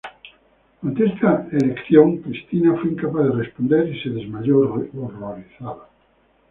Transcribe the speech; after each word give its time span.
Ante 0.85 1.05
esta 1.09 1.45
elección 1.51 2.17
Kristina 2.23 2.73
fue 2.77 2.89
incapaz 2.89 3.23
de 3.25 3.31
responder 3.43 3.87
y 3.87 4.01
se 4.01 4.09
desmayó 4.09 4.61
horrorizada. 4.95 5.89